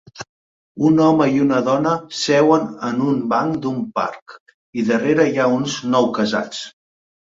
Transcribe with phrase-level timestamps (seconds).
[0.87, 1.91] Un home i una dona
[2.21, 4.39] seuen en un banc d'un parc,
[4.83, 6.69] i darrera hi ha uns noucasats.